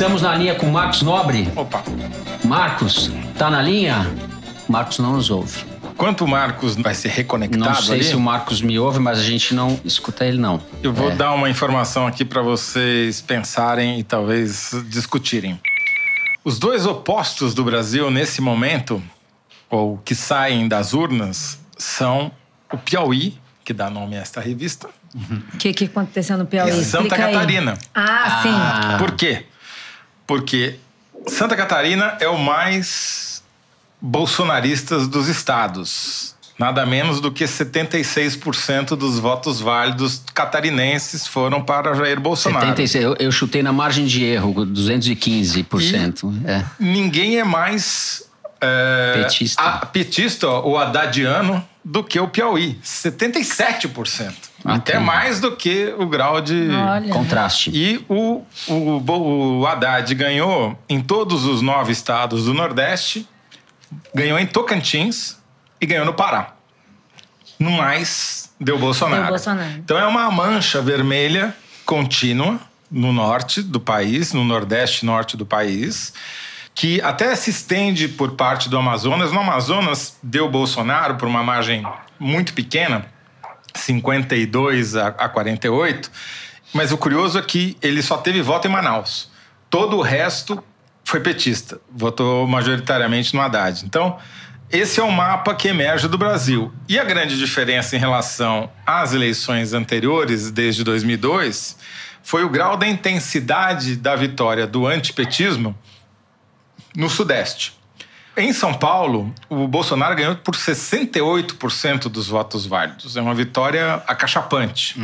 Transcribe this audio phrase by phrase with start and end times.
[0.00, 1.46] Estamos na linha com Marcos Nobre.
[1.54, 1.84] Opa.
[2.42, 4.10] Marcos, tá na linha?
[4.66, 5.62] Marcos não nos ouve.
[5.94, 9.18] Quanto o Marcos vai ser reconectado Não sei ali, se o Marcos me ouve, mas
[9.18, 10.58] a gente não escuta ele não.
[10.82, 11.16] eu vou É.
[11.16, 15.60] dar uma informação aqui para vocês pensarem e talvez discutirem.
[16.42, 19.02] Os dois opostos do Brasil nesse momento,
[19.68, 22.32] ou que saem das urnas, são
[22.72, 26.70] o Piauí, que dá nome a esta revista, O que, que aconteceu no Piauí?
[26.70, 27.34] e Santa Explica aí.
[27.34, 27.76] Catarina.
[27.94, 28.48] Ah, sim.
[28.50, 28.96] Ah.
[28.98, 29.44] Por quê?
[30.30, 30.76] Porque
[31.26, 33.42] Santa Catarina é o mais
[34.00, 36.36] bolsonaristas dos estados.
[36.56, 42.64] Nada menos do que 76% dos votos válidos catarinenses foram para Jair Bolsonaro.
[42.64, 46.32] 76, eu, eu chutei na margem de erro, 215%.
[46.46, 46.64] É.
[46.78, 48.22] Ninguém é mais
[48.60, 49.60] é, Petista.
[49.60, 52.78] a- petista ou haddadiano do que o Piauí.
[52.84, 54.49] 77%.
[54.64, 57.12] Até mais do que o grau de Olha.
[57.12, 57.70] Contraste.
[57.72, 63.26] E o, o, o Haddad ganhou em todos os nove estados do Nordeste,
[64.14, 65.38] ganhou em Tocantins
[65.80, 66.54] e ganhou no Pará.
[67.58, 69.22] No mais, deu Bolsonaro.
[69.22, 69.78] Deu Bolsonaro.
[69.78, 75.46] Então é uma mancha vermelha contínua no norte do país, no nordeste e norte do
[75.46, 76.12] país,
[76.74, 79.32] que até se estende por parte do Amazonas.
[79.32, 81.86] No Amazonas, deu Bolsonaro por uma margem
[82.18, 83.06] muito pequena,
[83.74, 86.10] 52 a, a 48.
[86.72, 89.30] Mas o curioso é que ele só teve voto em Manaus.
[89.68, 90.62] Todo o resto
[91.04, 91.80] foi petista.
[91.90, 93.84] Votou majoritariamente no Haddad.
[93.84, 94.18] Então,
[94.70, 96.72] esse é o mapa que emerge do Brasil.
[96.88, 101.76] E a grande diferença em relação às eleições anteriores, desde 2002,
[102.22, 105.76] foi o grau da intensidade da vitória do antipetismo
[106.94, 107.79] no Sudeste.
[108.40, 113.16] Em São Paulo, o Bolsonaro ganhou por 68% dos votos válidos.
[113.16, 114.98] É uma vitória acachapante.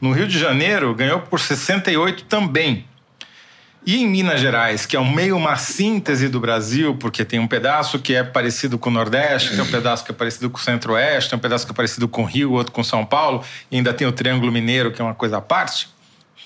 [0.00, 2.84] No Rio de Janeiro, ganhou por 68% também.
[3.86, 7.46] E em Minas Gerais, que é um meio uma síntese do Brasil, porque tem um
[7.46, 10.60] pedaço que é parecido com o Nordeste, tem um pedaço que é parecido com o
[10.60, 13.76] Centro-Oeste, tem um pedaço que é parecido com o Rio, outro com São Paulo, e
[13.76, 15.88] ainda tem o Triângulo Mineiro, que é uma coisa à parte.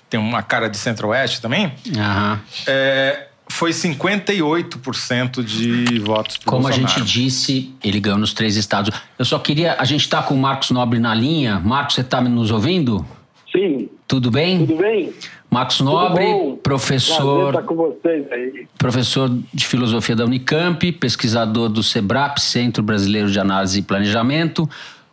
[0.09, 1.73] Tem uma cara de Centro-Oeste também.
[1.97, 2.41] Aham.
[2.67, 6.99] É, foi 58% de votos pro Como a Bolsonaro.
[7.01, 8.95] gente disse, ele ganhou nos três estados.
[9.19, 9.77] Eu só queria.
[9.79, 11.59] A gente está com o Marcos Nobre na linha.
[11.61, 13.05] Marcos, você está nos ouvindo?
[13.51, 14.67] Sim, Tudo bem?
[14.67, 15.13] tudo bem?
[15.51, 16.25] Marcos Nobre,
[16.63, 18.67] professor, estar com vocês aí.
[18.79, 24.67] professor de filosofia da Unicamp, pesquisador do SEBRAP, Centro Brasileiro de Análise e Planejamento,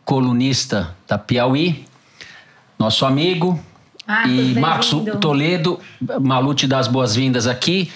[0.06, 1.84] colunista da Piauí,
[2.80, 3.60] nosso amigo.
[4.10, 4.96] Marcos, e Marcos.
[5.22, 5.80] Toledo,
[6.20, 7.92] Malu te dá as boas-vindas aqui.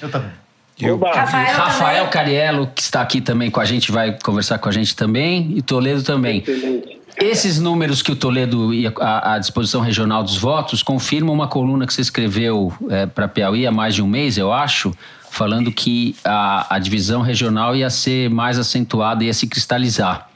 [0.91, 2.11] Oba, Rafael, Rafael também.
[2.11, 5.61] Cariello, que está aqui também com a gente, vai conversar com a gente também, e
[5.61, 6.39] Toledo também.
[6.39, 7.01] excelente.
[7.15, 11.85] Esses números que o Toledo e a, a disposição regional dos votos confirmam uma coluna
[11.85, 12.73] que você escreveu
[13.13, 14.91] para Piauí há mais de um mês, eu acho,
[15.29, 20.27] falando que a, a divisão regional ia ser mais acentuada, ia se cristalizar.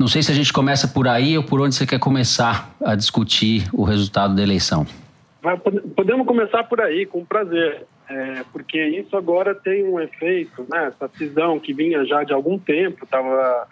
[0.00, 2.94] Não sei se a gente começa por aí ou por onde você quer começar a
[2.94, 4.86] discutir o resultado da eleição.
[5.94, 7.84] Podemos começar por aí, com prazer.
[8.08, 10.86] É, porque isso agora tem um efeito, né?
[10.86, 13.68] Essa cisão que vinha já de algum tempo, tava,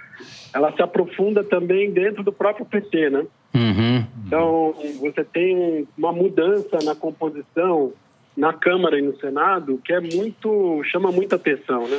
[0.52, 3.24] ela se aprofunda também dentro do próprio PT, né?
[3.54, 4.04] Uhum.
[4.26, 7.94] Então, você tem um- uma mudança na composição
[8.36, 11.98] na Câmara e no Senado que é muito chama muita atenção, né?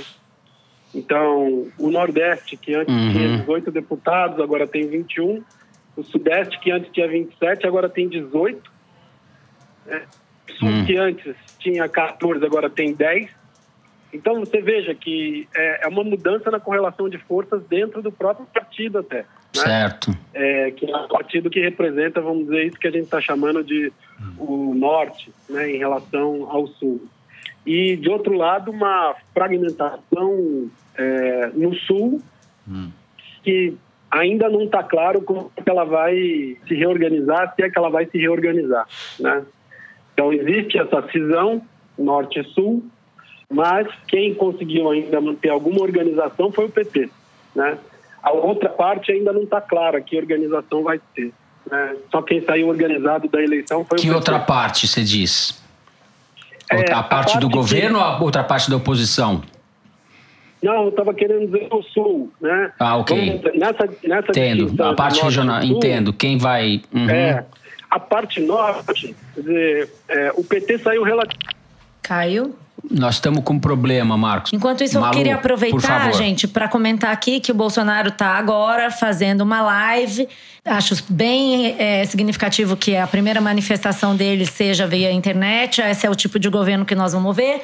[0.94, 3.11] Então, o Nordeste, que antes Uhum.
[3.11, 5.44] tinha 18 deputados, agora tem 21.
[5.95, 8.72] O Sudeste, que antes tinha 27, agora tem 18.
[9.88, 10.01] É,
[10.49, 10.85] o Sul, Hum.
[10.85, 13.29] que antes tinha 14, agora tem 10.
[14.11, 18.47] Então, você veja que é, é uma mudança na correlação de forças dentro do próprio
[18.47, 19.17] partido até.
[19.55, 19.63] Né?
[19.63, 20.16] Certo.
[20.33, 23.63] é, que é um partido que representa, vamos dizer, isso que a gente está chamando
[23.63, 23.91] de
[24.38, 27.07] o norte, né, em relação ao sul.
[27.66, 32.22] E, de outro lado, uma fragmentação é, no sul,
[33.44, 33.75] que
[34.12, 36.16] ainda não está claro como é que ela vai
[36.68, 38.88] se reorganizar, se é que ela vai se reorganizar.
[39.20, 39.44] Né?
[40.14, 41.61] Então, existe essa cisão
[41.97, 42.84] norte e sul,
[43.50, 47.09] mas quem conseguiu ainda manter alguma organização foi o PT.
[47.55, 47.78] Né?
[48.22, 51.32] A outra parte ainda não está clara que organização vai ter.
[51.70, 51.96] Né?
[52.12, 54.16] Só quem saiu organizado da eleição foi o Que PT.
[54.16, 55.59] outra parte você diz?
[56.71, 59.41] É, Outra- a a parte do parte governo ou a outra parte da oposição?
[60.61, 62.71] Não, eu estava querendo dizer o sul, né?
[62.77, 63.41] Ah, ok.
[63.41, 64.83] Vamos Nessa, nessa Entendo.
[64.83, 66.11] A parte regional, sul, entendo.
[66.11, 66.81] Quem vai.
[66.93, 67.09] Uhum.
[67.09, 67.45] É,
[67.89, 71.57] a parte norte, quer dizer, é, o PT saiu relativamente
[72.01, 72.55] Caiu
[72.90, 74.53] Nós estamos com um problema, Marcos.
[74.53, 78.91] Enquanto isso, Malu, eu queria aproveitar, gente, para comentar aqui que o Bolsonaro está agora
[78.91, 80.28] fazendo uma live.
[80.66, 85.81] Acho bem é, significativo que a primeira manifestação dele seja via internet.
[85.81, 87.61] Esse é o tipo de governo que nós vamos ver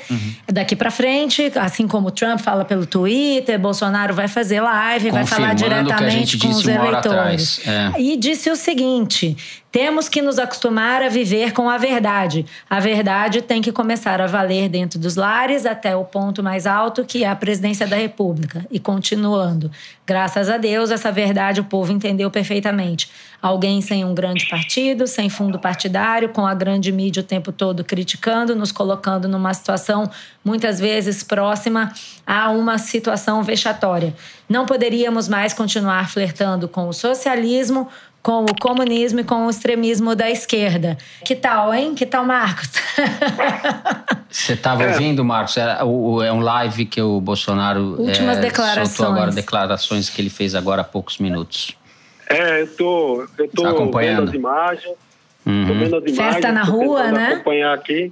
[0.52, 1.52] daqui para frente.
[1.56, 6.48] Assim como o Trump fala pelo Twitter, Bolsonaro vai fazer live, vai falar diretamente com
[6.48, 7.62] os eleitores.
[7.68, 8.02] É.
[8.02, 9.36] E disse o seguinte:
[9.76, 12.46] temos que nos acostumar a viver com a verdade.
[12.70, 17.04] A verdade tem que começar a valer dentro dos lares até o ponto mais alto,
[17.04, 18.66] que é a presidência da República.
[18.72, 19.70] E continuando.
[20.08, 23.12] Graças a Deus, essa verdade o povo entendeu perfeitamente.
[23.42, 27.84] Alguém sem um grande partido, sem fundo partidário, com a grande mídia o tempo todo
[27.84, 30.10] criticando, nos colocando numa situação
[30.42, 31.92] muitas vezes próxima
[32.26, 34.16] a uma situação vexatória.
[34.48, 37.90] Não poderíamos mais continuar flertando com o socialismo,
[38.26, 40.98] com o comunismo e com o extremismo da esquerda.
[41.24, 41.94] Que tal, hein?
[41.94, 42.72] Que tal, Marcos?
[44.28, 45.56] Você estava ouvindo, Marcos?
[45.58, 48.90] É, o- o- é um live que o Bolsonaro Últimas é, declarações.
[48.90, 51.78] soltou agora, declarações que ele fez agora há poucos minutos.
[52.28, 54.22] É, eu tô, eu tô Tá acompanhando.
[54.26, 54.94] vendo as imagens.
[55.44, 55.66] Tô Uhum.
[55.80, 56.18] vendo as imagens.
[56.18, 57.34] Festa na rua, né?
[57.34, 58.12] acompanhar aqui.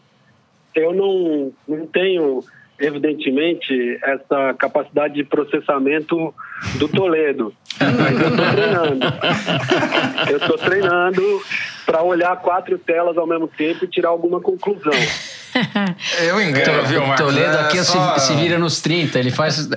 [0.75, 2.43] Eu não, não tenho,
[2.79, 6.33] evidentemente, essa capacidade de processamento
[6.75, 7.53] do Toledo.
[7.79, 9.05] Mas eu tô treinando.
[10.31, 11.41] Eu tô treinando
[11.85, 14.93] para olhar quatro telas ao mesmo tempo e tirar alguma conclusão.
[16.19, 17.25] Eu engano, viu, Marcos?
[17.27, 19.69] Toledo É aqui só- se, se vira nos 30, ele faz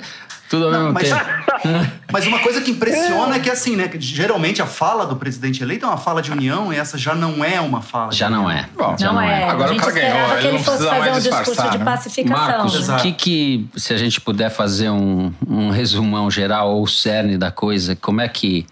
[0.49, 1.47] tudo ao mesmo mas- tempo.
[2.13, 3.91] Mas uma coisa que impressiona é que assim, né?
[3.99, 7.45] Geralmente a fala do presidente eleito é uma fala de união e essa já não
[7.45, 8.13] é uma fala.
[8.13, 8.69] Já não é.
[8.75, 9.45] Bom, Já não, é.
[9.45, 11.71] Agora a o cara ganhou, ele que ele não fosse precisa fazer um discurso disfarçar,
[11.73, 11.85] de né?
[11.85, 12.47] pacificação.
[12.47, 16.87] Marcos, o que que, se a gente puder fazer um, um resumão geral ou o
[16.87, 18.67] cerne da coisa, como é que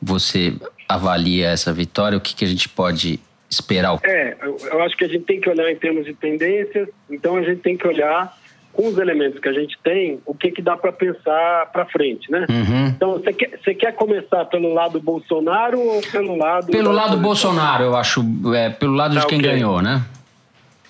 [0.00, 0.54] você
[0.88, 2.16] avalia essa vitória?
[2.16, 3.20] O que, que a gente pode
[3.50, 3.98] esperar?
[4.02, 7.36] É, eu, eu acho que a gente tem que olhar em termos de tendências, então
[7.36, 8.34] a gente tem que olhar
[8.76, 12.30] com os elementos que a gente tem, o que, que dá para pensar para frente,
[12.30, 12.46] né?
[12.48, 12.86] Uhum.
[12.88, 16.66] Então, você quer, você quer começar pelo lado Bolsonaro ou pelo lado...
[16.66, 17.16] Pelo lado?
[17.16, 18.22] Bolsonaro, eu acho,
[18.54, 19.50] é, pelo lado de Tá, quem ok.
[19.50, 20.04] ganhou, né?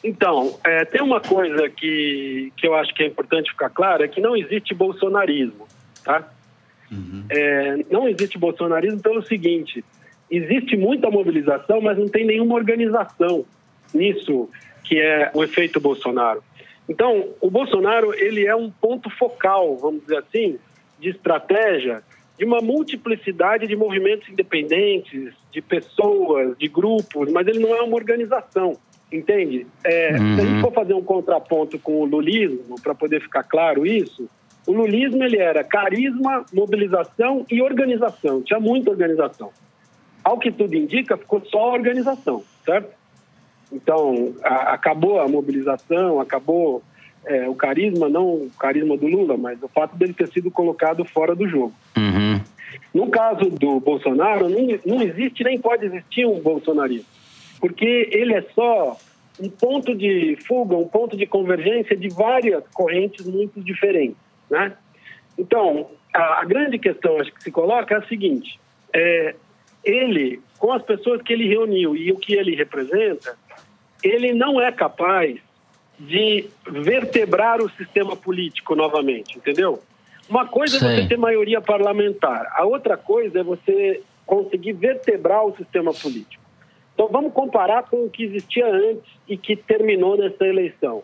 [0.03, 4.09] Então, é, tem uma coisa que, que eu acho que é importante ficar claro, é
[4.09, 5.69] que não existe bolsonarismo,
[6.05, 6.29] tá?
[7.31, 9.85] É, não existe bolsonarismo pelo seguinte,
[10.31, 13.45] existe muita mobilização, mas não tem nenhuma organização
[13.95, 14.49] nisso
[14.85, 16.43] que é o efeito Bolsonaro.
[16.89, 20.59] Então, o Bolsonaro, ele é um ponto focal, vamos dizer assim,
[20.99, 22.03] de estratégia
[22.39, 27.97] de uma multiplicidade de movimentos independentes, de pessoas, de grupos, mas ele não é uma
[27.97, 28.79] organização,
[29.11, 29.67] entende?
[29.85, 30.51] É, Se a Uhum.
[30.51, 34.29] gente for fazer um contraponto com o lulismo, para poder ficar claro isso,
[34.67, 39.51] o lulismo ele era carisma, mobilização e organização, tinha muita organização.
[40.23, 42.93] Ao que tudo indica, ficou só organização, certo?
[43.73, 46.83] Então, a- acabou a mobilização, acabou
[47.27, 51.05] é, o carisma, não o carisma do Lula, mas o fato dele ter sido colocado
[51.05, 51.75] fora do jogo.
[51.97, 52.41] Uhum.
[52.95, 57.07] No caso do Bolsonaro, não, não existe nem pode existir um bolsonarismo,
[57.61, 58.97] porque ele é só
[59.41, 64.17] um ponto de fuga, um ponto de convergência de várias correntes muito diferentes,
[64.49, 64.73] né?
[65.37, 68.59] Então, a, a grande questão acho que se coloca é a seguinte:
[68.95, 69.35] é,
[69.85, 73.37] ele, com as pessoas que ele reuniu e o que ele representa,
[74.03, 75.39] ele não é capaz
[75.99, 79.83] de vertebrar o sistema político novamente, entendeu?
[80.29, 80.89] Uma coisa Sei.
[80.89, 86.43] é você ter maioria parlamentar, a outra coisa é você conseguir vertebrar o sistema político.
[86.95, 91.03] Então vamos comparar com o que existia antes e que terminou nessa eleição.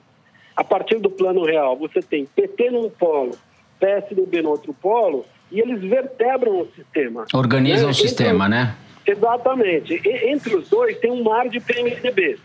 [0.57, 3.37] A partir do plano real, você tem PT num polo,
[3.79, 7.25] PSDB no outro polo, e eles vertebram o sistema.
[7.33, 7.91] Organizam Né?
[7.91, 8.75] o sistema, Entre- né?
[9.07, 10.01] Exatamente.
[10.05, 12.39] E- entre os dois tem um mar de PMDB.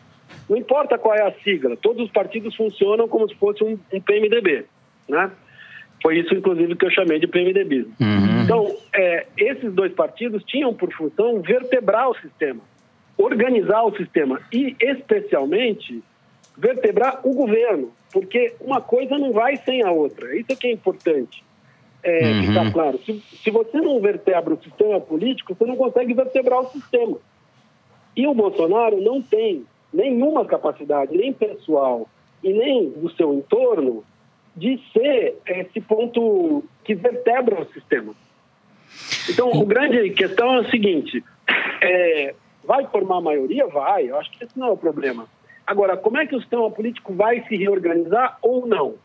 [0.50, 4.01] Não importa qual é a sigla, todos os partidos funcionam como se fosse um, um
[4.01, 4.66] PMDB,
[5.08, 5.32] né?
[6.01, 7.94] Foi isso, inclusive, que eu chamei de PMDBismo.
[8.00, 8.44] Uhum.
[8.44, 12.62] Então, é, esses dois partidos tinham por função vertebrar o sistema,
[13.18, 16.04] organizar o sistema e, especialmente,
[16.56, 20.36] vertebrar o governo, porque uma coisa não vai sem a outra.
[20.38, 21.44] Isso é que é importante
[22.04, 22.44] é, Uhum.
[22.44, 23.00] ficar claro.
[23.06, 27.18] Se, se você não vertebra o sistema político, você não consegue vertebrar o sistema.
[28.16, 32.08] E o Bolsonaro não tem nenhuma capacidade, nem pessoal
[32.44, 34.03] e nem do seu entorno,
[34.56, 38.13] de ser esse ponto que vertebra o sistema.
[39.29, 41.24] Então, o grande questão é o seguinte:
[41.82, 43.67] é, vai formar maioria?
[43.67, 45.27] Vai, eu acho que esse não é o problema.
[45.65, 48.96] Agora, como é que o sistema político vai se reorganizar ou não?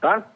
[0.00, 0.26] Tá?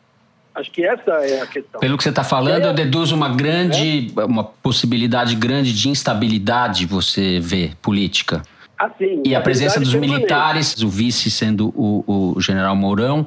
[0.55, 1.81] Acho que essa é a questão.
[1.81, 2.69] Pelo que você está falando, É.
[2.69, 8.43] eu deduzo uma grande, uma possibilidade grande de instabilidade, você vê, política.
[8.85, 13.26] Assim, E a presença dos militares, o vice sendo o, o general Mourão,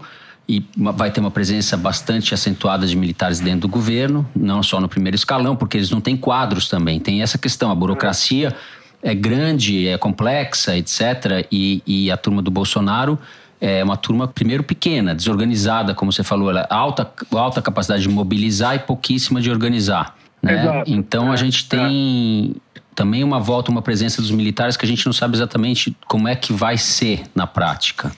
[0.49, 4.87] e vai ter uma presença bastante acentuada de militares dentro do governo, não só no
[4.87, 6.99] primeiro escalão, porque eles não têm quadros também.
[6.99, 8.55] Tem essa questão, a burocracia
[9.03, 11.45] é grande, é complexa, etc.
[11.51, 13.19] E, e a turma do Bolsonaro
[13.59, 18.75] é uma turma, primeiro, pequena, desorganizada, como você falou, ela alta, alta capacidade de mobilizar
[18.75, 20.15] e pouquíssima de organizar.
[20.41, 20.83] Né?
[20.85, 22.55] Então a É, gente tem
[22.97, 26.35] também uma volta, uma presença dos militares que a gente não sabe exatamente como é
[26.35, 28.11] que vai ser na prática.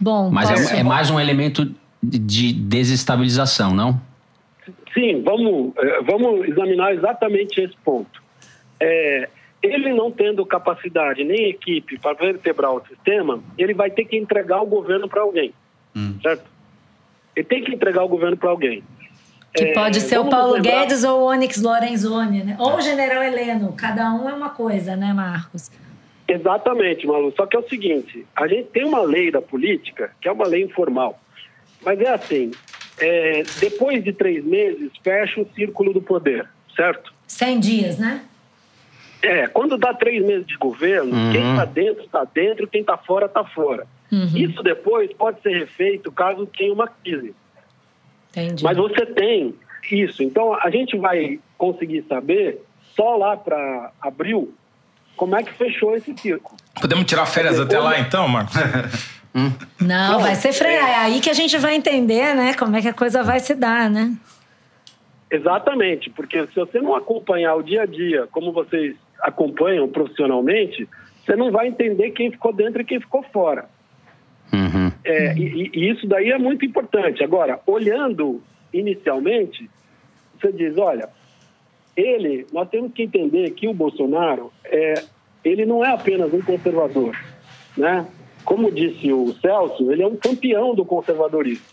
[0.00, 1.64] Bom, Mas é, é mais um elemento
[2.02, 4.00] de- de desestabilização, não?
[4.92, 8.20] Sim, vamos, eh, vamos examinar exatamente esse ponto.
[8.80, 9.28] É,
[9.62, 14.60] ele não tendo capacidade nem equipe para vertebrar o sistema, ele vai ter que entregar
[14.60, 15.54] o governo para alguém,
[16.20, 16.44] certo?
[17.36, 18.82] Ele tem que entregar o governo para alguém.
[19.54, 22.56] Que É, pode ser o Paulo lembrar- Guedes ou o Onyx Lorenzoni, né?
[22.58, 23.72] Ou o General Heleno.
[23.76, 25.70] Cada um é uma coisa, né, Marcos?
[26.26, 27.32] Exatamente, Malu.
[27.36, 30.46] Só que é o seguinte: a gente tem uma lei da política, que é uma
[30.46, 31.20] lei informal.
[31.84, 32.50] Mas é assim:
[32.98, 37.12] é, depois de três meses, fecha o círculo do poder, certo?
[37.26, 38.22] 100 dias, né?
[39.22, 41.32] É, quando dá três meses de governo, Uhum.
[41.32, 43.86] quem está dentro está dentro, quem está fora está fora.
[44.12, 44.36] Uhum.
[44.36, 47.34] Isso depois pode ser refeito caso tenha uma crise.
[48.36, 48.64] Entendi.
[48.64, 49.54] Mas você tem
[49.90, 50.22] isso.
[50.22, 52.60] Então a gente vai conseguir saber
[52.96, 54.52] só lá para abril
[55.16, 56.56] como é que fechou esse círculo.
[56.80, 58.54] Podemos tirar férias até lá então, Marcos?
[59.34, 60.76] Não, Não, vai ser freio.
[60.78, 62.54] é- É aí que a gente vai entender, né?
[62.54, 64.14] Como é que a coisa vai se dar, né?
[65.30, 70.88] Exatamente, porque se você não acompanhar o dia a dia como vocês acompanham profissionalmente,
[71.24, 73.64] você não vai entender quem ficou dentro e quem ficou fora.
[74.52, 74.83] Uhum.
[75.04, 77.22] É, e, e isso daí é muito importante.
[77.22, 78.42] Agora, olhando
[78.72, 79.68] inicialmente,
[80.40, 81.08] você diz, olha,
[81.96, 84.94] ele, nós temos que entender que o Bolsonaro, é,
[85.44, 87.16] ele não é apenas um conservador,
[87.76, 88.06] né?
[88.44, 91.64] Como disse o Celso, ele é um campeão do conservadorismo.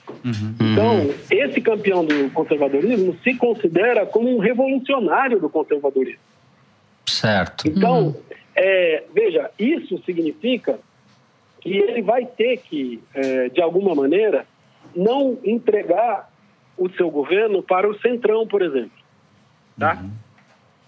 [0.72, 6.22] Então, esse campeão do conservadorismo se considera como um revolucionário do conservadorismo.
[7.06, 7.68] Certo.
[7.68, 8.16] Então,
[8.56, 10.80] é, veja, isso significa
[11.62, 14.46] que ele vai ter que, é, de alguma maneira,
[14.96, 16.30] não entregar
[16.78, 18.92] o seu governo para o centrão, por exemplo.
[19.80, 20.04] Tá?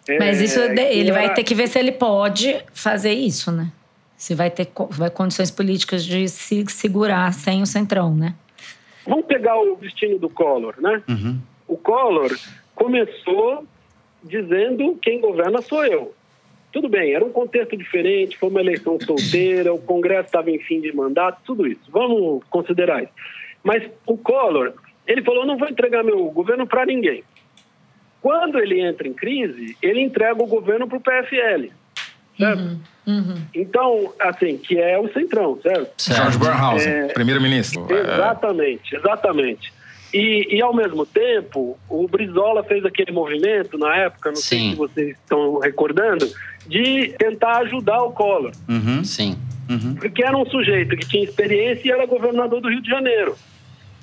[0.07, 3.51] É, Mas isso que ele vai era- ter que ver se ele pode fazer isso,
[3.51, 3.71] né?
[4.17, 8.35] Se vai ter vai condições políticas de se segurar sem o centrão, né?
[9.05, 11.01] Vamos pegar o destino do Collor, né?
[11.67, 12.31] O Collor
[12.75, 13.65] começou
[14.23, 16.13] dizendo quem governa sou eu.
[16.73, 20.81] Tudo bem, era um contexto diferente, foi uma eleição solteira, o Congresso estava em fim
[20.81, 21.83] de mandato, tudo isso.
[21.89, 23.13] Vamos considerar isso.
[23.63, 24.73] Mas o Collor,
[25.05, 27.23] ele falou, não vou entregar meu governo para ninguém.
[28.19, 31.71] Quando ele entra em crise, ele entrega o governo para o PFL.
[32.37, 32.79] Certo?
[33.05, 33.35] Uhum.
[33.53, 35.93] Então, assim, que é o centrão, certo?
[36.11, 37.85] George Bornhausen, É, primeiro-ministro.
[37.93, 39.71] Exatamente, exatamente.
[40.13, 44.69] E, e, ao mesmo tempo, o Brizola fez aquele movimento na época, não sei Sim.
[44.71, 46.27] se vocês estão recordando,
[46.67, 48.51] de tentar ajudar o Collor.
[48.69, 49.03] Uhum.
[49.03, 49.37] Sim.
[49.99, 53.35] Porque era um sujeito que tinha experiência e era governador do Rio de Janeiro.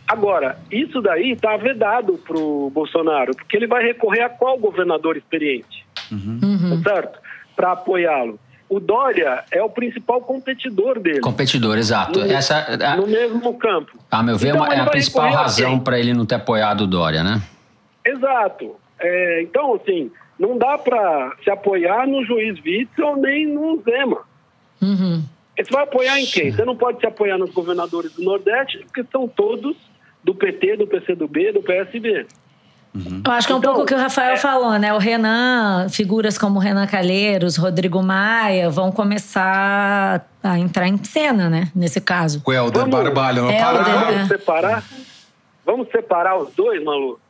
[0.09, 5.17] Agora, isso daí está vedado para o Bolsonaro, porque ele vai recorrer a qual governador
[5.17, 5.87] experiente?
[6.11, 6.81] Uhum.
[6.83, 7.19] Tá certo?
[7.55, 8.39] Para apoiá-lo.
[8.69, 11.21] O Dória é o principal competidor dele.
[11.21, 12.21] Competidor, exato.
[12.21, 13.93] No- Essa, a, no mesmo campo.
[14.11, 16.83] a meu ver, é Então, uma- é a principal razão para ele não ter apoiado
[16.83, 17.41] o Dória, né?
[18.05, 18.75] Exato.
[18.99, 20.11] É, então, assim,
[20.41, 24.23] não dá para se apoiar no juiz Witzel nem no Zema.
[24.83, 25.23] Uhum.
[25.57, 26.51] Você vai apoiar em quem?
[26.51, 29.77] Você não pode se apoiar nos governadores do Nordeste, porque são todos
[30.25, 32.27] do PT, do PCdoB, do PSB.
[33.25, 34.93] Eu acho que é um Então, pouco o que o Rafael é- falou, né?
[34.93, 41.49] O Renan, figuras como o Renan Calheiros, Rodrigo Maia, vão começar a entrar em cena,
[41.49, 41.71] né?
[41.75, 42.43] Nesse caso.
[42.45, 43.83] O Helder Vamos- Barbalho no É, Pará.
[43.83, 44.27] Vamos É.
[44.27, 44.85] separar?
[45.65, 47.21] Vamos separar os dois, Malu?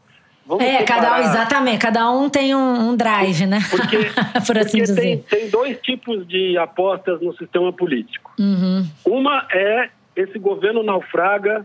[0.51, 3.61] Vamos É, cada um, separar- exatamente, cada um tem um, um drive, né?
[3.71, 3.97] Porque,
[4.45, 5.01] Por assim porque dizer.
[5.01, 8.33] tem, tem dois tipos de apostas no sistema político.
[8.37, 8.85] Uhum.
[9.05, 11.65] Uma é esse governo naufraga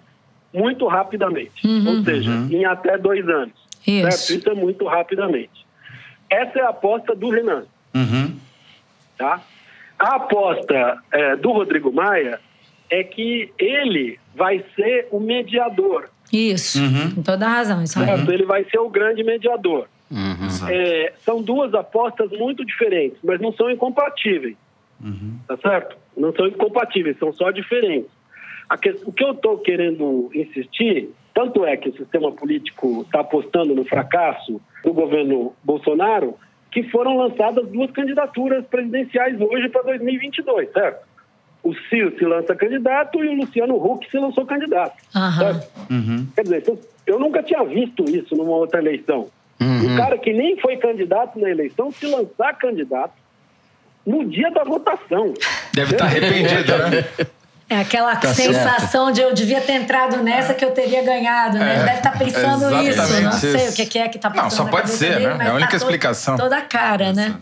[0.54, 1.98] muito rapidamente, Uhum.
[1.98, 3.56] ou seja, em até dois anos.
[3.88, 4.12] Isso.
[4.28, 4.40] Certo?
[4.40, 5.66] Isso é muito rapidamente.
[6.30, 7.64] Essa é a aposta do Renan.
[7.96, 8.36] Uhum.
[9.18, 9.42] Tá?
[9.98, 12.40] A aposta é, do Rodrigo Maia
[12.90, 16.10] é que ele vai ser o mediador.
[16.32, 16.80] Isso.
[16.82, 17.12] Uhum.
[17.16, 18.32] Com toda a razão, isso certo?
[18.32, 19.88] Ele vai ser o grande mediador.
[20.12, 20.70] Uhum.
[20.70, 24.56] É, são duas apostas muito diferentes, mas não são incompatíveis.
[25.48, 25.98] Tá certo?
[26.18, 28.10] Não são incompatíveis, são só diferentes.
[28.70, 33.20] A que- o que eu estou querendo insistir, tanto é que o sistema político está
[33.20, 36.36] apostando no fracasso do governo Bolsonaro,
[36.72, 41.06] que foram lançadas duas candidaturas presidenciais hoje para 2022, certo?
[41.66, 44.94] O Ciro se lança candidato e o Luciano Huck se lançou candidato.
[45.90, 46.28] Uhum.
[46.36, 46.64] Quer dizer,
[47.08, 49.28] eu nunca tinha visto isso numa outra eleição.
[49.60, 49.94] Uhum.
[49.94, 53.14] Um cara que nem foi candidato na eleição se lançar candidato
[54.06, 55.34] no dia da votação.
[55.74, 57.28] Deve estar arrependido, né?
[57.68, 61.68] É aquela Tá sensação de eu devia ter entrado nessa que eu teria ganhado, né?
[61.68, 63.24] É, Ele deve estar pensando exatamente isso.
[63.24, 63.82] Não sei isso.
[63.82, 65.46] o que é que está Não, passando só na pode ser, dele, né?
[65.48, 66.38] É a única tá explicação.
[66.38, 67.36] Toda a cara, né?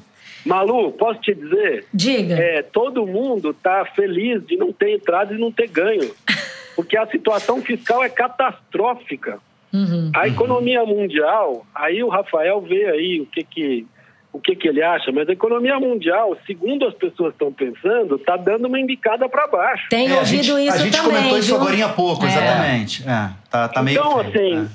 [0.45, 1.85] Malu, posso te dizer?
[1.93, 2.35] Diga.
[2.35, 6.11] É, todo mundo está feliz de não ter entrado e não ter ganho.
[6.75, 9.37] Porque a situação fiscal é catastrófica.
[9.71, 10.11] Uhum.
[10.15, 13.87] A economia mundial, aí o Rafael vê aí o que que,
[14.31, 18.35] o que, que ele acha, mas a economia mundial, segundo as pessoas estão pensando, está
[18.37, 19.87] dando uma embicada para baixo.
[19.89, 21.55] Tem É, a ouvido gente, isso a gente também, comentou isso viu?
[21.57, 22.27] agora há pouco, É.
[22.27, 23.03] exatamente.
[23.03, 24.67] É, tá, tá meio então, feio, assim, é.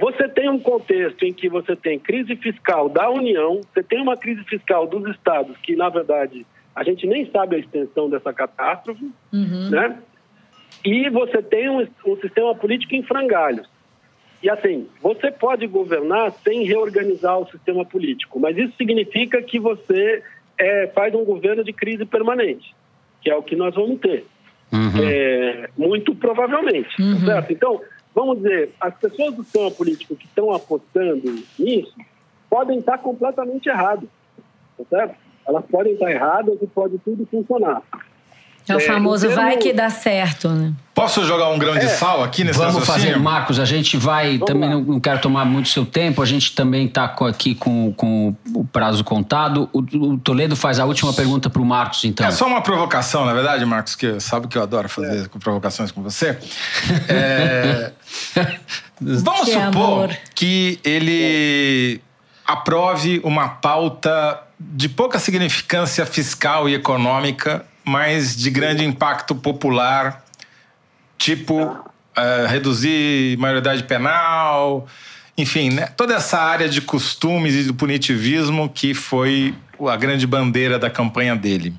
[0.00, 4.16] Você tem um contexto em que você tem crise fiscal da União, você tem uma
[4.16, 9.10] crise fiscal dos estados, que, na verdade, a gente nem sabe a extensão dessa catástrofe,
[9.32, 9.70] Uhum.
[9.70, 9.98] né?
[10.84, 13.68] E você tem um, um sistema político em frangalhos.
[14.42, 20.22] E assim, você pode governar sem reorganizar o sistema político, mas isso significa que você
[20.58, 22.74] é, faz um governo de crise permanente,
[23.20, 24.24] que é o que nós vamos ter.
[24.72, 25.02] Uhum.
[25.02, 26.96] É, muito provavelmente.
[26.96, 27.20] tá Uhum.
[27.20, 27.52] certo?
[27.52, 27.80] Então,
[28.14, 31.94] vamos dizer, as pessoas do sistema político que estão apostando nisso
[32.48, 34.08] podem estar completamente erradas.
[34.76, 35.16] Tá certo?
[35.46, 37.82] Elas podem estar erradas e pode tudo funcionar.
[38.68, 40.72] É o É, famoso em termos- vai que dá certo, né?
[40.94, 43.12] Posso jogar um grão de sal aqui nesse Vamos raciocínio?
[43.14, 43.58] fazer, Marcos.
[43.58, 44.38] A gente vai.
[44.38, 44.74] também lá.
[44.76, 46.20] não, não quero tomar muito seu tempo.
[46.22, 49.68] A gente também está aqui com, com o prazo contado.
[49.72, 52.26] O, o Toledo faz a última pergunta para o Marcos, então.
[52.26, 55.90] É só uma provocação, na verdade, Marcos, que sabe que eu adoro fazer com provocações
[55.90, 56.38] com você.
[57.08, 57.92] É,
[59.00, 60.16] Vamos Que supor amor.
[60.34, 62.00] que ele
[62.46, 70.24] aprove uma pauta de pouca significância fiscal e econômica, mas de grande impacto popular,
[71.18, 71.76] tipo
[72.16, 74.86] eh, reduzir maioridade penal,
[75.36, 75.86] enfim, né?
[75.96, 79.52] toda essa área de costumes e do punitivismo que foi
[79.88, 81.74] a grande bandeira da campanha dele.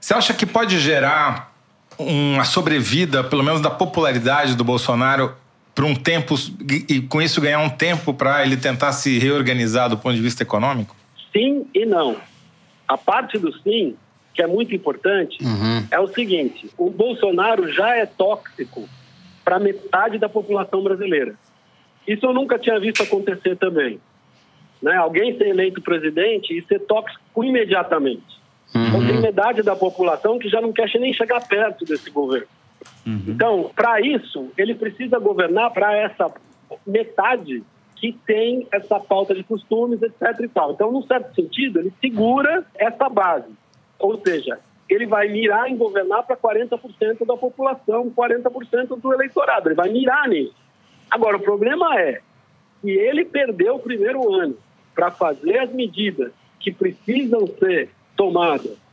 [0.00, 1.52] Você acha que pode gerar
[1.98, 5.34] uma sobrevida, pelo menos da popularidade do Bolsonaro,
[5.74, 6.36] para um tempo
[6.88, 10.44] e com isso ganhar um tempo para ele tentar se reorganizar do ponto de vista
[10.44, 10.94] econômico?
[11.32, 12.18] Sim e não.
[12.86, 13.96] A parte do sim,
[14.34, 15.86] que é muito importante, Uhum.
[15.90, 18.88] é o seguinte: o Bolsonaro já é tóxico
[19.44, 21.34] para metade da população brasileira.
[22.06, 24.00] Isso eu nunca tinha visto acontecer também.
[24.82, 24.94] Né?
[24.96, 28.34] Alguém ser eleito presidente e ser tóxico imediatamente.
[28.74, 32.48] Então tem metade da população que já não quer nem chegar perto desse governo.
[33.06, 36.30] Então, para isso, ele precisa governar para essa
[36.86, 37.62] metade
[37.96, 40.40] que tem essa pauta de costumes, etc.
[40.40, 40.72] E tal.
[40.72, 43.48] Então, num certo sentido, ele segura essa base.
[43.98, 49.68] Ou seja, ele vai mirar em governar para 40% da população, 40% do eleitorado.
[49.68, 50.54] Ele vai mirar nisso.
[51.10, 52.20] Agora, o problema é
[52.80, 54.56] que ele perdeu o primeiro ano
[54.94, 58.83] para fazer as medidas que precisam ser tomadas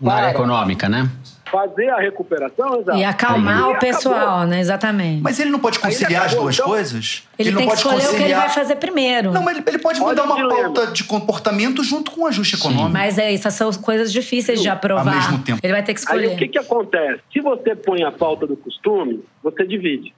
[0.00, 1.10] Na área econômica, né?
[1.50, 2.98] fazer a recuperação, exato.
[2.98, 3.80] E acalmar Aí o acabou.
[3.80, 4.60] pessoal, né?
[4.60, 5.22] Exatamente.
[5.22, 7.26] Mas ele não pode conciliar as acabou, duas então- coisas?
[7.38, 8.40] ele, não tem que pode escolher o que ele conciliar.
[8.42, 9.32] vai fazer primeiro.
[9.32, 10.74] Não, mas ele, ele pode Olha mudar o uma dilema.
[10.74, 12.90] pauta de comportamento junto com um ajuste econômico.
[12.90, 15.08] Mas é isso, são coisas difíceis de aprovar.
[15.08, 15.58] Ao mesmo tempo.
[15.62, 16.34] Ele vai ter que Aí escolher.
[16.34, 17.22] o que, que acontece?
[17.32, 20.12] Se você põe a pauta do costume, você divide.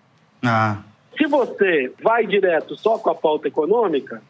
[0.44, 0.78] Ah,
[1.16, 4.20] Se você vai direto só com a pauta econômica,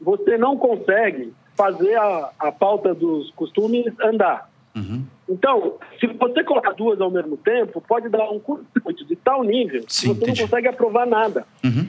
[0.00, 4.48] você não consegue fazer a, a pauta dos costumes andar.
[4.76, 5.04] Uhum.
[5.28, 9.84] Então, se você colocar duas ao mesmo tempo, pode dar um curto-circuito de tal nível
[9.88, 10.40] Sim, que você entendi.
[10.40, 11.46] não consegue aprovar nada.
[11.64, 11.86] Uhum.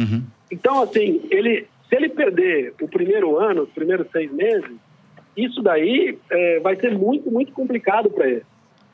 [0.00, 0.22] Uhum.
[0.50, 4.70] Então, assim, ele, se ele perder o primeiro ano, os primeiros seis meses,
[5.36, 8.42] isso daí é, vai ser muito, muito complicado para ele.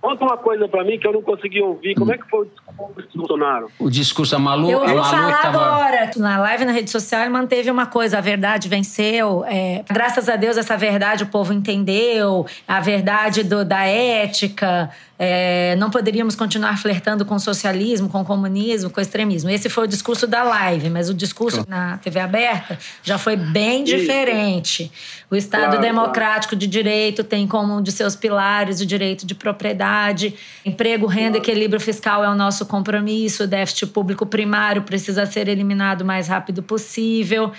[0.01, 1.95] Conta uma coisa para mim que eu não consegui ouvir.
[1.95, 3.71] Como é que foi o discurso do Bolsonaro?
[3.79, 6.11] O discurso da Malu, Eu a vou Malu falar tava- agora.
[6.17, 9.45] Na live na rede social ele manteve uma coisa: a verdade venceu.
[9.47, 12.47] É, graças a Deus, essa verdade o povo entendeu.
[12.67, 14.89] A verdade do- da ética.
[15.23, 19.51] É, não poderíamos continuar flertando com o socialismo, com o comunismo, com o extremismo.
[19.51, 23.85] Esse foi o discurso da live, mas o discurso na TV aberta já foi bem
[23.85, 24.91] diferente.
[25.31, 29.35] O Estado Claro, democrático de direito tem como um de seus pilares o direito de
[29.35, 35.49] propriedade, emprego, renda, equilíbrio fiscal é o nosso compromisso, o déficit público primário precisa ser
[35.49, 37.53] eliminado o mais rápido possível.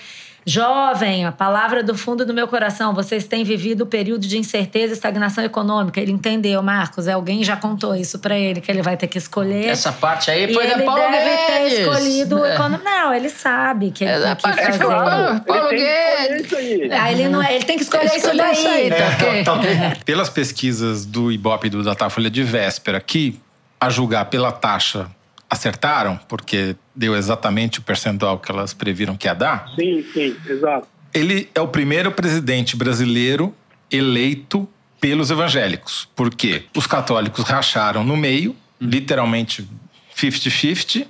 [0.45, 4.93] Jovem, a palavra do fundo do meu coração, vocês têm vivido o período de incerteza
[4.93, 5.99] e estagnação econômica.
[6.01, 7.07] Ele entendeu, Marcos.
[7.07, 9.67] Alguém já contou isso para ele, que ele vai ter que escolher.
[9.67, 11.79] Essa parte aí foi e da ele Paulo deve ter Guedes.
[11.79, 12.55] escolhido É.
[12.55, 14.79] econo- Não, ele sabe que ele Essa tem que fazer.
[14.79, 16.45] Paulo, Paulo Ele tem que escolher Guedes.
[16.45, 16.89] isso aí.
[16.91, 18.99] Ah, ele, não, ele tem que escolher isso Escolher isso aí, daí.
[18.99, 19.27] tá ok?
[19.39, 19.69] É, tá ok.
[20.05, 23.39] Pelas pesquisas do Ibope e do Datafolha de véspera, que,
[23.79, 25.07] a julgar pela taxa,
[25.51, 30.87] acertaram, porque deu exatamente o percentual que elas previram que ia dar, Sim, sim, exato.
[31.13, 33.53] ele é o primeiro presidente brasileiro
[33.91, 34.65] eleito
[34.99, 36.07] pelos evangélicos.
[36.15, 36.63] Por quê?
[36.73, 39.67] Os católicos racharam no meio, literalmente
[40.15, 41.05] 50-50.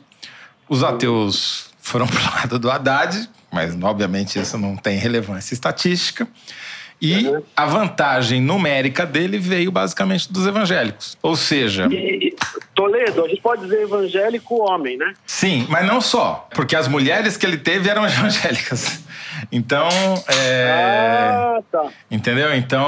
[0.67, 6.27] Os ateus foram pro lado do Haddad, mas obviamente isso não tem relevância estatística.
[7.01, 7.41] E Uhum.
[7.57, 11.17] a vantagem numérica dele veio basicamente dos evangélicos.
[11.21, 12.35] Ou seja, E, e-
[12.75, 15.13] Toledo, a gente pode dizer evangélico homem, né?
[15.25, 19.03] Sim, mas não só, porque as mulheres que ele teve eram evangélicas.
[19.51, 19.87] Então,
[20.27, 21.85] é, Ah, tá.
[22.09, 22.53] entendeu?
[22.55, 22.87] Então,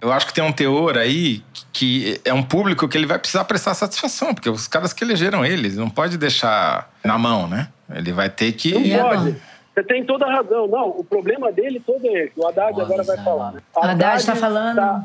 [0.00, 3.44] eu acho que tem um teor aí que é um público que ele vai precisar
[3.44, 7.68] prestar satisfação, porque os caras que elegeram ele, ele não pode deixar na mão, né?
[7.92, 8.72] Ele vai ter que.
[8.72, 9.36] Não pode.
[9.80, 10.66] Você tem toda a razão.
[10.66, 12.38] Não, o problema dele todo é esse.
[12.38, 13.60] O Haddad agora vai falar, né?
[13.74, 15.04] Haddad tá falando- Tá,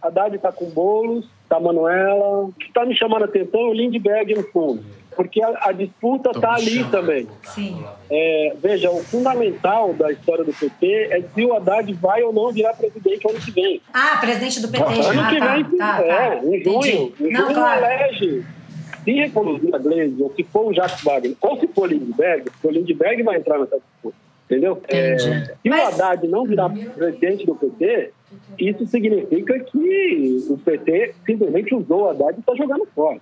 [0.00, 2.44] Haddad tá com Boulos, tá Manuela.
[2.44, 4.84] O que tá me chamando a atenção é o Lindbergh no fundo.
[5.16, 7.26] Porque a, a disputa tá ali também.
[7.42, 7.82] Sim.
[8.08, 12.52] É, veja, o fundamental da história do PT é se o Haddad vai ou não
[12.52, 13.80] virar presidente ano que vem.
[13.92, 14.84] Ah, presidente do PT.
[14.84, 16.36] Ano ah, que tá, vem, tá, é, tá.
[16.36, 16.78] em junho.
[16.78, 17.14] Entendi.
[17.20, 17.84] Em Não, junho claro.
[17.84, 18.44] elege.
[19.06, 22.70] Se reproduzir a Gleisi, ou se for o Jacques Wagner, ou se for Lindbergh, o
[22.70, 24.16] Lindbergh vai entrar nessa disputa.
[24.46, 24.80] Entendeu?
[24.88, 25.28] É, se
[25.68, 28.10] Mas- o Haddad não virar presidente do PT,
[28.58, 33.20] isso significa que o PT simplesmente usou o Haddad e está jogando fora.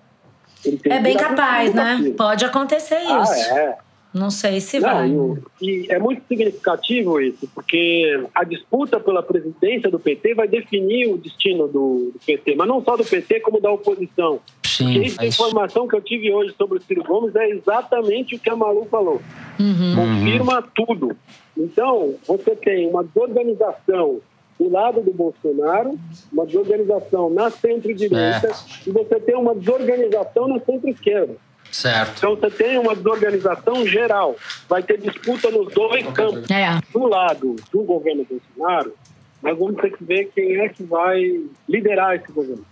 [0.85, 2.12] É bem capaz, né?
[2.16, 3.55] Pode acontecer Ah, isso.
[3.55, 3.77] é.
[4.14, 4.88] Não sei se Não,
[5.35, 5.42] vai.
[5.61, 11.18] e é muito significativo isso, porque a disputa pela presidência do PT vai definir o
[11.18, 14.38] destino do, do PT, mas não só do PT, como da oposição.
[14.64, 17.50] Sim, Porque isso, a mas- informação que eu tive hoje sobre o Ciro Gomes é
[17.50, 19.20] exatamente o que a Malu falou.
[19.59, 19.94] Uhum.
[19.96, 21.16] Confirma tudo.
[21.57, 24.20] Então, você tem uma desorganização
[24.59, 25.98] do lado do Bolsonaro,
[26.33, 28.50] uma desorganização na centro-direita,
[28.87, 31.35] e você tem uma desorganização na centro-esquerda.
[31.75, 32.19] Certo.
[32.19, 34.37] Então você tem uma desorganização geral.
[34.69, 36.49] Vai ter disputa nos dois campos.
[36.49, 36.79] É.
[36.93, 38.95] Do lado do governo Bolsonaro,
[39.43, 41.21] nós vamos ter que ver quem é que vai
[41.69, 42.65] liderar esse governo.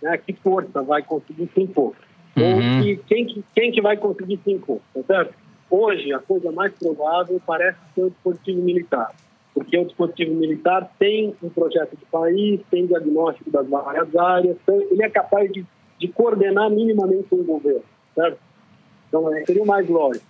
[0.00, 0.16] Né?
[0.18, 1.92] Que força vai conseguir se impor.
[2.36, 2.78] Uhum.
[2.78, 5.34] Ou que, quem, que, quem que vai conseguir se impor, tá certo?
[5.68, 9.12] Hoje, a coisa mais provável parece ser o dispositivo militar.
[9.52, 14.80] Porque o dispositivo militar tem um projeto de país, tem diagnóstico das várias áreas, então
[14.82, 15.66] ele é capaz de,
[15.98, 17.82] de coordenar minimamente um governo,
[18.16, 18.38] certo?
[19.08, 20.24] Então, é, seria o mais lógico.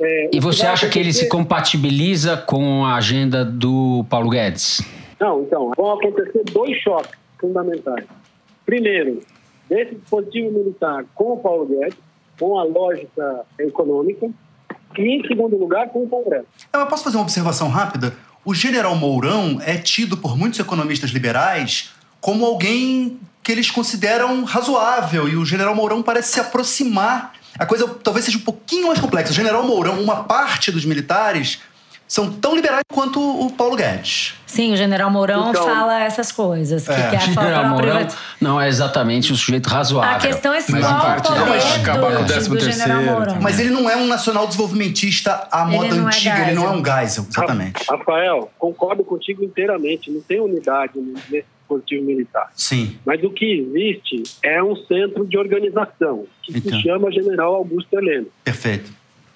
[0.00, 4.80] É, E você acha que ele se compatibiliza com a agenda do Paulo Guedes?
[5.20, 8.06] Não, então, vão acontecer dois choques fundamentais.
[8.64, 9.20] Primeiro,
[9.68, 11.98] desse dispositivo militar com o Paulo Guedes,
[12.38, 14.30] com a lógica econômica,
[14.98, 16.46] e, em segundo lugar, com o Congresso.
[16.72, 18.14] Eu posso fazer uma observação rápida?
[18.44, 25.28] O general Mourão é tido por muitos economistas liberais como alguém que eles consideram razoável
[25.28, 27.32] e o general Mourão parece se aproximar.
[27.58, 29.32] A coisa talvez seja um pouquinho mais complexa.
[29.32, 31.60] O general Mourão, uma parte dos militares,
[32.06, 34.34] são tão liberais quanto o Paulo Guedes.
[34.46, 36.84] Sim, o general Mourão Então- fala essas coisas.
[36.84, 37.10] Que É.
[37.10, 40.16] quer General Mourão privati- não é exatamente o sujeito razoável.
[40.16, 42.32] A questão é se Mas qual o parte poder não, do, acabar com o do
[42.32, 43.38] 13º general Mourão.
[43.40, 46.70] Mas ele não é um nacional desenvolvimentista à Ele moda é antiga, ele não é
[46.70, 47.84] um Geisel, exatamente.
[47.88, 50.10] Rafael, concordo contigo inteiramente.
[50.10, 51.44] Não tem unidade nesse
[51.78, 52.50] dispositivo militar.
[52.54, 52.96] Sim.
[53.04, 56.72] Mas o que existe é um centro de organização, que Então.
[56.72, 58.26] se chama General Augusto Heleno.
[58.44, 58.90] Perfeito.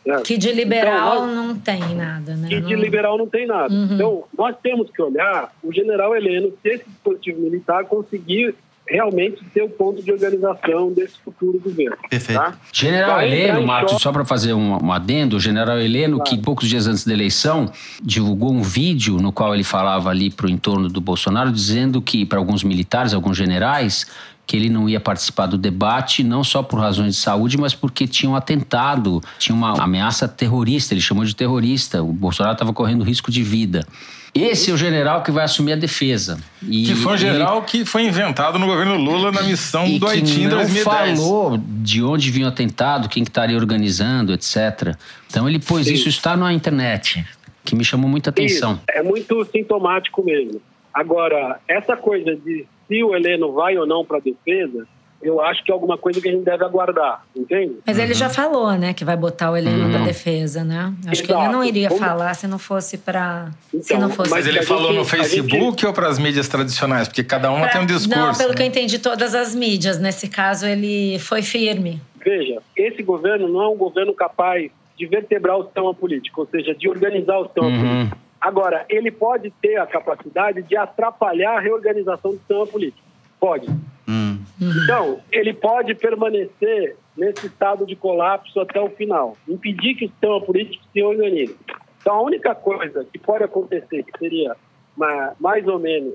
[0.04, 0.22] certo?
[0.24, 2.48] Que de liberal Então, nós- não tem nada, né?
[2.48, 3.72] que de Não- liberal não tem nada.
[3.72, 3.94] Uhum.
[3.94, 8.54] Então, nós temos que olhar o general Heleno, se esse dispositivo militar conseguir
[8.86, 11.96] realmente ser o ponto de organização desse futuro governo.
[12.08, 12.40] Perfeito.
[12.40, 12.54] Tá?
[12.72, 14.02] General Vai Heleno, Marcos, choque.
[14.02, 17.70] só para fazer um, um adendo, o general Heleno, que poucos dias antes da eleição
[18.02, 22.26] divulgou um vídeo no qual ele falava ali para o entorno do Bolsonaro, dizendo que,
[22.26, 24.06] para alguns militares, alguns generais,
[24.46, 28.06] que ele não ia participar do debate, não só por razões de saúde, mas porque
[28.06, 33.02] tinha um atentado, tinha uma ameaça terrorista, ele chamou de terrorista, o Bolsonaro estava correndo
[33.04, 33.86] risco de vida.
[34.34, 36.40] Esse é o general que vai assumir a defesa.
[36.60, 39.98] E Que foi um ele- general que foi inventado no governo Lula na missão e
[39.98, 41.18] do que Haiti em não 2010.
[41.20, 44.96] falou de onde vinha o atentado, quem que estaria organizando, etc.
[45.30, 45.94] Então ele pôs Sim.
[45.94, 47.24] isso, está na internet,
[47.64, 48.72] que me chamou muita atenção.
[48.72, 50.60] Isso, é muito sintomático mesmo.
[50.92, 54.86] Agora, essa coisa de se o Heleno vai ou não para a defesa,
[55.22, 57.76] eu acho que é alguma coisa que a gente deve aguardar, entende?
[57.86, 60.92] Mas ele já falou, né, que vai botar o Heleno da defesa, né?
[61.06, 61.52] Acho que ele Exato.
[61.52, 64.88] não iria Como- falar se não fosse para se Então, não fosse Mas ele falou
[64.88, 67.08] gente- no Facebook ou para as mídias tradicionais?
[67.08, 68.18] Porque cada uma tem um discurso.
[68.20, 68.54] Não, pelo né?
[68.56, 69.98] que eu entendi, todas as mídias.
[69.98, 72.02] Nesse caso, ele foi firme.
[72.22, 76.74] Veja, esse governo não é um governo capaz de vertebrar o sistema político, ou seja,
[76.74, 77.78] de organizar o sistema Uhum.
[77.80, 78.18] político.
[78.44, 83.08] Agora, ele pode ter a capacidade de atrapalhar a reorganização do sistema político.
[83.40, 83.66] Pode.
[84.06, 84.38] Hum.
[84.60, 90.42] Então, ele pode permanecer nesse estado de colapso até o final, impedir que o sistema
[90.42, 91.56] político se organize.
[91.98, 94.54] Então, a única coisa que pode acontecer, que seria
[94.94, 96.12] ma- mais ou menos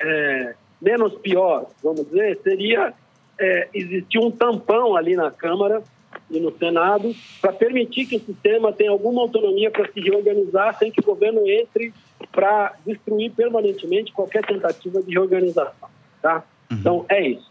[0.00, 2.94] é, menos pior, vamos dizer, seria
[3.40, 5.82] é, existir um tampão ali na Câmara
[6.30, 10.90] e no Senado para permitir que o sistema tenha alguma autonomia para se reorganizar sem
[10.90, 11.92] que o governo entre
[12.32, 15.88] para destruir permanentemente qualquer tentativa de reorganização.
[16.22, 16.42] Tá?
[16.70, 17.50] Então, é isso.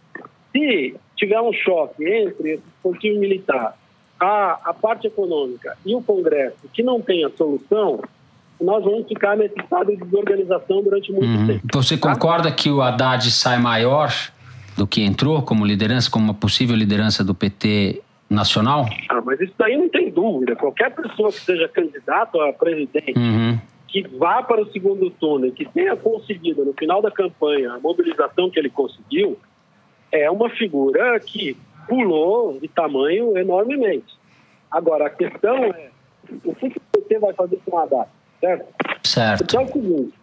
[0.52, 3.78] Se tiver um choque entre esse dispositivo militar,
[4.20, 8.02] a, a parte econômica e o Congresso que não tenha solução,
[8.62, 11.48] nós vamos ficar nesse estado de desorganização durante muito Uhum.
[11.48, 11.62] tempo.
[11.74, 14.12] Você concorda que o Haddad sai maior
[14.78, 18.02] do que entrou como liderança, como uma possível liderança do PT
[18.34, 18.86] nacional?
[19.10, 20.56] Ah, mas isso daí não tem dúvida.
[20.56, 23.58] Qualquer pessoa que seja candidato a presidente, Uhum.
[23.88, 27.80] que vá para o segundo turno e que tenha conseguido, no final da campanha, a
[27.80, 29.38] mobilização que ele conseguiu,
[30.12, 31.56] é uma figura que
[31.88, 34.14] pulou de tamanho enormemente.
[34.72, 35.90] Agora, a questão é
[36.44, 38.66] o que o PT vai fazer com o Haddad, certo?
[39.04, 39.44] Certo.
[39.44, 40.14] Então é o seguinte...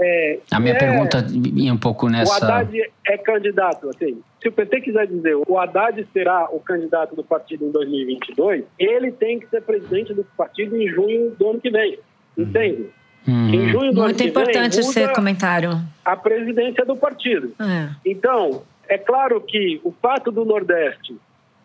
[0.00, 2.36] É, A minha é- pergunta ia um pouco O nessa.
[2.44, 4.20] Haddad é candidato, assim.
[4.40, 9.10] Se o PT quiser dizer o Haddad será o candidato do partido em 2022, ele
[9.10, 11.98] tem que ser presidente do partido em junho do ano que vem.
[12.36, 12.86] Entende?
[13.26, 13.68] Em Uhum.
[13.68, 15.70] junho do ano Muito que importante vem, esse muda comentário.
[16.04, 17.52] a presidência do partido.
[17.60, 17.88] É.
[18.06, 21.16] Então, é claro que o fato do Nordeste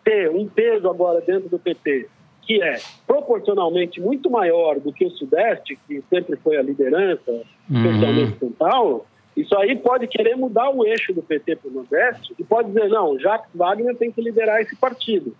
[0.04, 2.08] ter um peso agora dentro do PT,
[2.46, 8.38] que é proporcionalmente muito maior do que o Sudeste, que sempre foi a liderança, especialmente
[8.38, 12.44] São Paulo, isso aí pode querer mudar o eixo do PT para o Nordeste e
[12.44, 15.34] pode dizer, não, Jacques Wagner tem que liderar esse partido.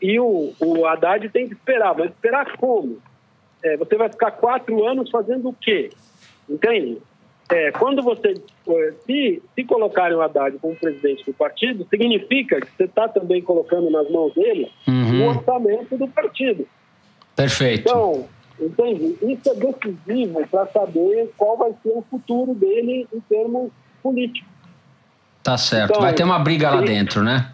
[0.00, 2.98] E o, o Haddad tem que esperar, mas esperar como?
[3.62, 5.90] É, você vai ficar quatro anos fazendo o quê?
[6.48, 6.98] Entende?
[7.50, 8.34] É, quando você
[8.68, 13.40] é, se, se colocarem o Haddad como presidente do partido, significa que você está também
[13.40, 15.24] colocando nas mãos dele Uhum.
[15.24, 16.66] o orçamento do partido.
[17.34, 17.88] Perfeito.
[17.88, 18.26] Então,
[18.60, 19.16] entende?
[19.22, 23.70] Isso é decisivo para saber qual vai ser o futuro dele em termos
[24.02, 24.48] políticos.
[25.42, 25.90] Tá certo.
[25.92, 27.50] então, Vai ter uma briga lá dentro, né?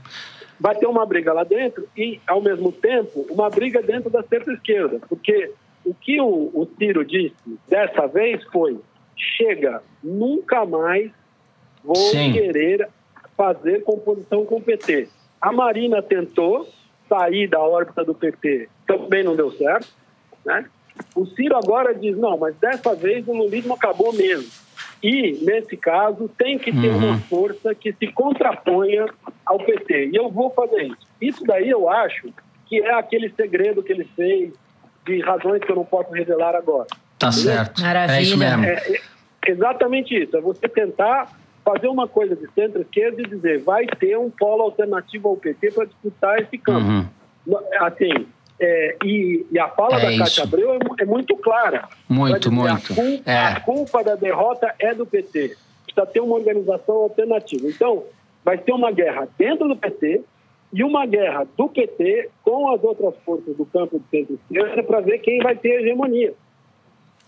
[0.59, 4.99] Vai ter uma briga lá dentro e, ao mesmo tempo, uma briga dentro da centro-esquerda.
[5.09, 5.53] Porque
[5.85, 7.35] o que o, o Ciro disse
[7.69, 8.79] dessa vez foi:
[9.17, 11.11] chega, nunca mais
[11.83, 12.33] vou Sim.
[12.33, 12.89] querer
[13.37, 15.09] fazer composição com o PT.
[15.41, 16.69] A Marina tentou
[17.09, 19.89] sair da órbita do PT, também não deu certo.
[20.45, 20.65] Né?
[21.15, 24.49] O Ciro agora diz: não, mas dessa vez o lulismo acabou mesmo.
[25.03, 29.05] E, nesse caso, tem que ter uma força que se contraponha
[29.45, 30.07] ao PT.
[30.07, 31.07] E eu vou fazer isso.
[31.21, 32.33] Isso daí eu acho
[32.65, 34.55] que é aquele segredo que ele fez
[35.05, 36.87] de razões que eu não posso revelar agora.
[37.25, 37.81] Tá certo.
[37.83, 38.17] Maravilha.
[38.19, 38.65] É isso mesmo.
[38.65, 38.73] É,
[39.47, 40.37] é exatamente isso.
[40.37, 41.31] É você tentar
[41.65, 45.85] fazer uma coisa de centro-esquerda e dizer vai ter um polo alternativo ao PT para
[45.87, 46.87] disputar esse campo.
[46.87, 47.59] Uhum.
[47.81, 48.27] Assim,
[48.61, 50.19] é, e, e a fala É da isso.
[50.25, 51.89] Cátia Abreu é, é muito clara.
[52.09, 52.93] Muito, Pra muito.
[52.95, 53.45] dizer, A culpa, É.
[53.47, 55.57] a culpa da derrota é do PT.
[55.85, 57.67] Precisa ter uma organização alternativa.
[57.69, 58.05] Então,
[58.45, 60.23] vai ter uma guerra dentro do PT
[60.73, 65.19] e uma guerra do PT com as outras forças do campo de centro-esquerda para ver
[65.19, 66.35] quem vai ter hegemonia.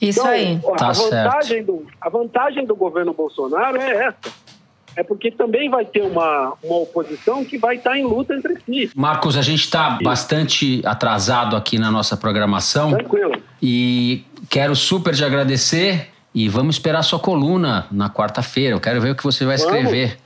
[0.01, 0.61] Isso Então, aí.
[0.63, 4.47] ó, Tá a, vantagem do, a vantagem do governo Bolsonaro é essa.
[4.95, 8.91] É porque também vai ter uma, uma oposição que vai estar em luta entre si.
[8.97, 13.33] Marcos, a gente está bastante atrasado aqui na nossa programação Tranquilo.
[13.61, 18.75] e quero super te agradecer e vamos esperar sua coluna na quarta-feira.
[18.75, 19.75] Eu quero ver o que você vai Vamos.
[19.75, 20.19] escrever.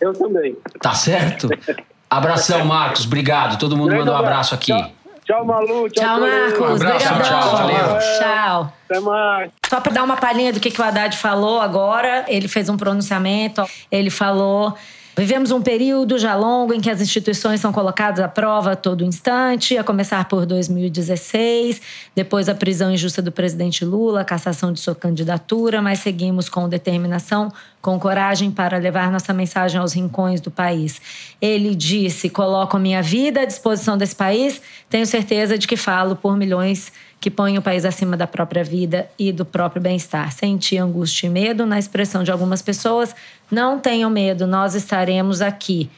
[0.00, 0.56] Eu também.
[0.80, 1.48] Tá certo?
[2.10, 3.04] Abração, Marcos.
[3.06, 3.58] Obrigado.
[3.60, 4.72] Todo mundo Grande manda um abraço aqui.
[4.72, 4.90] Tchau,
[5.30, 5.88] tchau Malu.
[5.88, 6.20] Tchau, Tchau.
[6.20, 6.60] Marcos.
[6.60, 7.40] Um abraço, Obrigadão.
[7.40, 7.98] tchau, valeu.
[8.18, 8.72] Tchau.
[8.88, 9.50] Até mais.
[9.68, 12.76] Só para dar uma palhinha do que, que o Haddad falou agora, ele fez um
[12.76, 14.74] pronunciamento, ele falou.
[15.16, 19.04] Vivemos um período já longo em que as instituições são colocadas à prova a todo
[19.04, 21.82] instante, a começar por 2016,
[22.14, 26.68] depois a prisão injusta do presidente Lula, a cassação de sua candidatura, mas seguimos com
[26.68, 31.00] determinação, com coragem para levar nossa mensagem aos rincões do país.
[31.40, 36.14] Ele disse: coloco a minha vida à disposição desse país, tenho certeza de que falo
[36.16, 40.32] por milhões que põem o país acima da própria vida e do próprio bem-estar.
[40.32, 43.14] Senti angústia e medo na expressão de algumas pessoas.
[43.50, 45.90] Não tenham medo, nós estaremos aqui.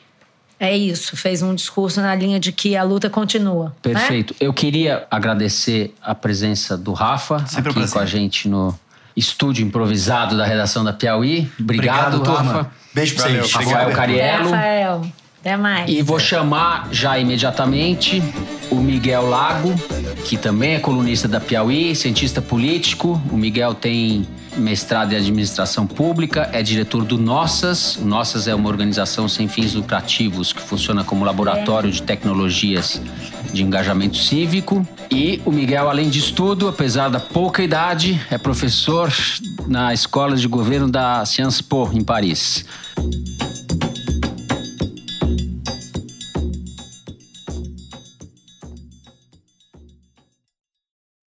[0.58, 3.66] é isso, fez um discurso na linha de que a luta continua.
[3.66, 3.72] né?
[3.82, 4.34] Perfeito.
[4.40, 7.92] Eu queria agradecer a presença do Rafa Sempre aqui prazer.
[7.92, 8.74] com a gente no
[9.16, 11.50] estúdio improvisado da redação da Piauí.
[11.58, 12.42] Obrigado, Rafa.
[12.42, 12.70] turma.
[12.94, 13.54] Beijo pra vocês.
[13.54, 13.72] obrigado.
[13.72, 14.50] Rafael É, Cariello.
[14.50, 15.06] Rafael,
[15.40, 15.90] até mais.
[15.90, 18.22] E vou chamar já imediatamente
[18.70, 19.74] o Miguel Lago,
[20.24, 23.20] que também é colunista da Piauí, cientista político.
[23.30, 27.96] O Miguel tem mestrado em administração pública, é diretor do Nossas.
[27.96, 33.00] O Nossas é uma organização sem fins lucrativos que funciona como laboratório de tecnologias
[33.52, 34.86] de engajamento cívico.
[35.10, 39.12] E o Miguel, além de tudo, apesar da pouca idade, é professor
[39.66, 42.64] na Escola de Governo da Sciences Po, em Paris.